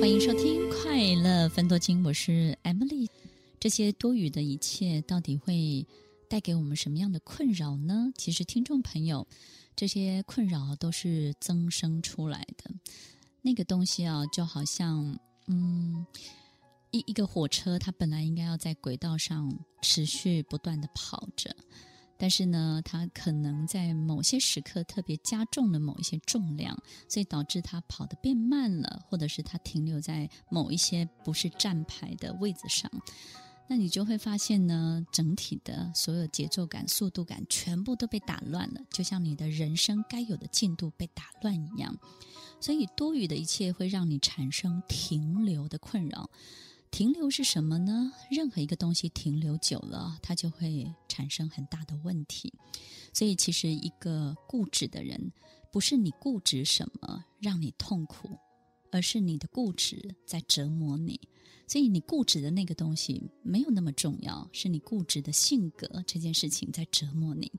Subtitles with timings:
[0.00, 3.08] 欢迎收听《快乐分多金》，我是 Emily。
[3.60, 5.86] 这些多余的一切到底会
[6.28, 8.10] 带给我们什么样的困扰呢？
[8.16, 9.28] 其实，听众朋友，
[9.76, 12.74] 这些困扰都是增生出来的。
[13.42, 16.06] 那个东西啊，就好像，嗯，
[16.90, 21.54] 一一个火车，它本来应该要在轨道上持续不断地跑着。
[22.22, 32.88] 但是呢，它可能在某些时刻特别加重了某一些重量，所以导致它跑得变慢了，或者是它停留在某一些不是站牌的位置上。
[33.66, 41.98] 那你就会发现呢，整体的所有节奏感、速度感全部都被打乱了，就像你的人生该有的进度被打乱一样。
[42.60, 46.30] 所以多余的一切会让你产生停留的困扰。
[46.92, 48.12] 停留是什么呢？
[48.30, 52.52] 任何一个东西停留久了，它就会产生很大的问题。
[53.14, 55.32] 所以，其实一个固执的人，
[55.72, 58.38] 不是你固执什么让你痛苦，
[58.90, 61.18] 而是你的固执在折磨你。
[61.66, 67.50] 所以，你固执的那个东西没有那么重要，是你固执的性格这件事情在折磨你。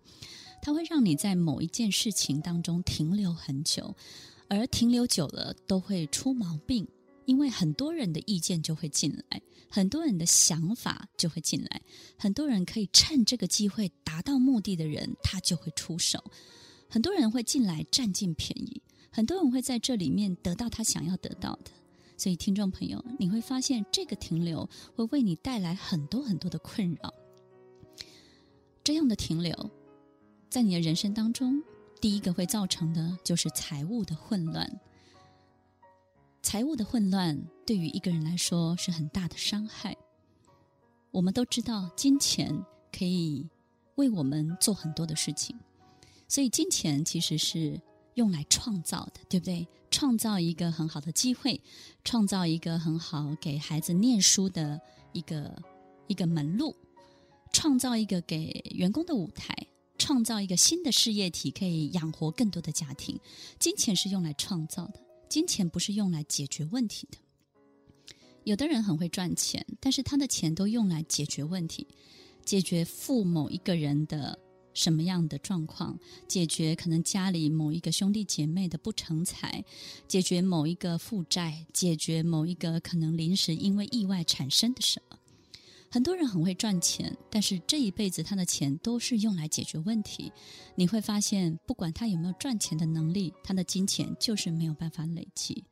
[0.61, 3.95] 它会让你在某一件事情当中停留很久，
[4.47, 6.87] 而停留久了都会出毛病。
[7.25, 11.81] 因为很多人的意见就会进来，很多人的想法就会进来，
[12.17, 16.23] 很多人可以趁这个机会达到目的的人，他就会出手。
[16.89, 21.71] 很多人会进来占尽便宜，很多人会在这里面得到他想要得到的。
[22.15, 27.13] 所以，听众朋友，你会发现这个停留会为你带来很多很多的困扰。
[28.83, 29.71] 这样的停留，
[30.49, 31.63] 在你的人生当中，
[31.99, 34.79] 第一个会造成的就是财务的混乱。
[36.43, 39.95] 财务的混乱对于一个人来说是很大的伤害。
[41.09, 43.47] 我们都知道，金钱可以
[43.95, 45.57] 为我们做很多的事情，
[46.27, 47.79] 所以金钱其实是
[48.15, 49.65] 用来创造的，对不对？
[49.89, 51.61] 创造一个很好的机会，
[52.03, 54.81] 创造一个很好给孩子念书的
[55.13, 55.63] 一个
[56.07, 56.75] 一个门路，
[57.53, 59.55] 创造一个给员工的舞台，
[59.97, 63.19] 创造一个新的事业体，可以养活更多的家庭。
[63.59, 64.99] 金钱是用来创造的。
[65.33, 67.17] 金钱不是用来解决问题的。
[68.43, 71.87] 有的人很会赚钱，但是他的钱都用来解决问题，
[72.45, 74.37] 解决父某一个人的
[74.75, 79.65] 什么样的状况，解决可能家里某一个兄弟姐妹的不成才，
[80.07, 85.17] 解决某一个负债，解决某一个可能临时因为意外产生的什么。
[85.93, 90.33] 很多人很会赚钱，但是这一辈子他的钱都是用来解决问题。
[90.73, 95.63] 你会发现，不管他有没有赚钱的能力，他的金钱就是没有办法累积。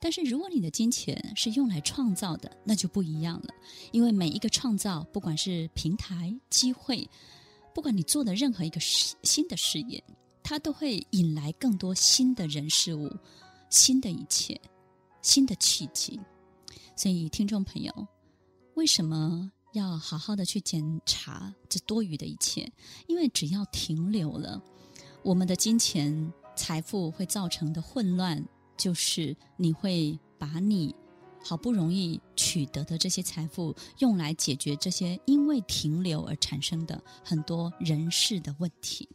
[0.00, 3.48] 但是如果你的金钱是用来创造的，那就不一样了。
[3.90, 7.06] 因为每一个创造，不管是平台、机会，
[7.74, 10.02] 不管你做的任何一个新的事业，
[10.42, 13.14] 它都会引来更多新的人事物、
[13.68, 14.58] 新的一切、
[15.20, 16.18] 新的契机。
[16.96, 18.08] 所以，听众朋友。
[18.74, 22.72] 为什么要好好的去检查这多余的一切？
[23.06, 24.62] 因为只要停留了，
[25.22, 28.42] 我们的金钱财富会造成的混乱，
[28.76, 30.94] 就是你会把你
[31.44, 39.08] 好不容易取得的这些财富，用来解决这些因为停留而产生的很多人事的问题。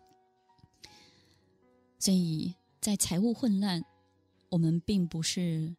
[1.98, 3.84] 所以在财务混乱，
[4.50, 5.76] 我们并不是。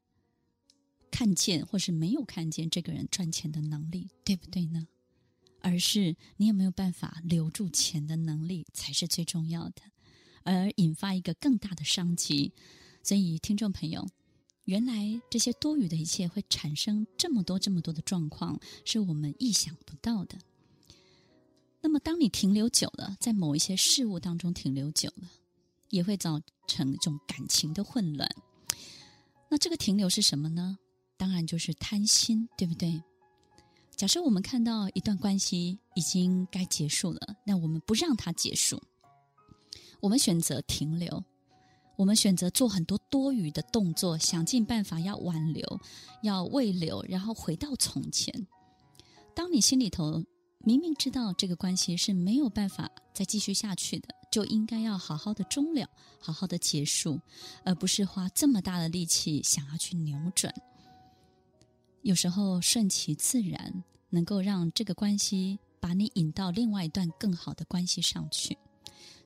[1.11, 4.87] 看见或是没有看见这个人赚钱的能力，对不对呢？
[5.61, 9.83] 而是你有没有办法留住钱的能力才是最重要的，
[10.45, 12.53] 而引发一个更大的商机。
[13.03, 14.07] 所以，听众朋友，
[14.65, 20.39] 原来这些多余的一切会产生这么多、这么多的状况，是我们意想不到的。
[21.81, 25.31] 那么，当你停留久了，在某一些事物当中停留久了，
[25.91, 28.29] 也会造成一种感情的混乱。
[29.49, 30.79] 那这个停留是什么呢？
[31.19, 33.03] 当然就是贪心，对不对？
[33.97, 38.81] 假设我们看到一段关系已经该结束了，那我们不让它结束，
[40.01, 41.25] 我们选择停留，
[41.97, 45.81] 我们选择做很多多余的动作，想尽办法要挽留、
[46.23, 48.47] 要慰留，然后回到从前。
[49.35, 50.25] 当你心里头
[50.61, 55.89] 明明知道这个关系是没有办法再继续下去的，就应该要好好的终了，
[56.21, 57.21] 好好的结束，
[57.65, 60.55] 而不是花这么大的力气想要去扭转。
[62.03, 68.57] 有时候顺其自然，能够让这个关系把你引到另外一段更好的关系上去。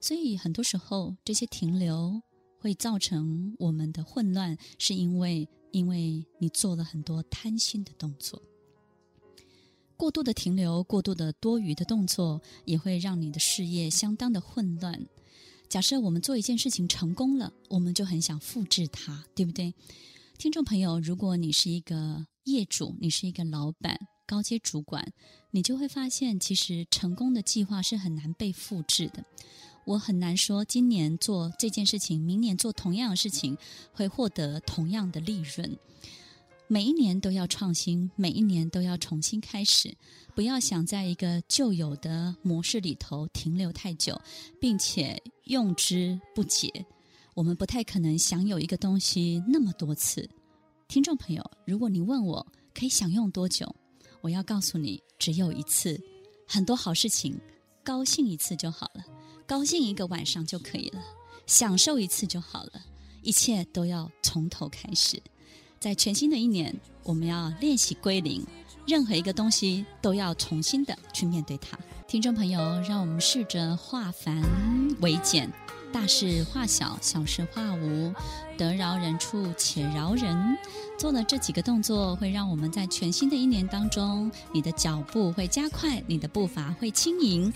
[0.00, 2.20] 所以很多时候，这些停留
[2.58, 8.42] 会造成我们的混乱，是因为因为你做了很多贪心的动作。
[9.96, 15.06] 过度的停留，过度的多余的动作，也会让你的事业相当的混乱。
[15.69, 19.72] 假设我们做一件事情成功了，我们就很想复制它，对不对？
[20.42, 23.96] 听众朋友，如果你是一个业主，你是一个老板、
[24.26, 25.12] 高阶主管，
[25.52, 29.24] 你就会发现，其实成功的计划是很难被复制的。
[29.84, 33.56] 我很难说今年做这件事情，明年做同样的事情
[33.92, 35.78] 会获得同样的利润。
[36.66, 39.96] 每一年都要创新，每一年都要重新开始，
[40.34, 44.20] 不要想在一个旧有的模式里头停留太久，
[44.60, 46.84] 并且用之不竭。
[47.34, 50.29] 我们不太可能享有一个东西那么多次，
[50.87, 53.75] 听众朋友，如果你问我可以享用多久，
[54.20, 55.99] 我要告诉你，只有一次。
[56.46, 57.40] 很多好事情，
[57.82, 59.02] 高兴一次就好了，
[59.46, 61.02] 高兴一个晚上就可以了，
[61.46, 62.73] 享受一次就好了，
[63.23, 65.19] 一切都要从头开始。
[65.81, 68.46] 在全新的一年，我们要练习归零，
[68.87, 71.79] 任何一个东西都要重新的去面对它。
[72.06, 74.44] 听众朋友，让我们试着化繁
[75.00, 75.50] 为简。
[75.92, 78.12] 大事化小，小事化无，
[78.56, 80.58] 得饶人处且饶人。
[80.98, 87.52] 做了这几个动作，会让我们在全新的一年当中，你的脚步会加快，你的步伐会轻盈。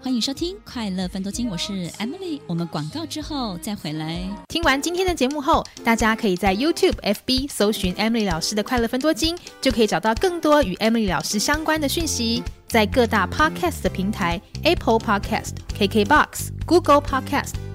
[0.00, 2.40] 欢迎收听《快乐分多金》，我是 Emily。
[2.46, 4.22] 我们广告之后再回来。
[4.48, 12.42] 听完今天的节目后，大家可以在 YouTube、FB 搜寻 Emily 老师的《快乐分多金》，就可以找到更多与 Emily 老师相关的讯息。
[12.68, 17.67] 在各大 Podcast 的平台，Apple Podcast、KKBox、Google Podcast。